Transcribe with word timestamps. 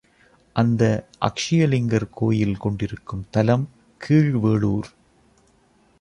அந்த 0.55 1.07
அக்ஷயலிங்கர் 1.21 2.07
கோயில் 2.11 2.57
கொண்டிருக்கும் 2.57 3.27
தலம் 3.31 3.69
கீழ் 3.97 4.31
வேளூர். 4.31 4.89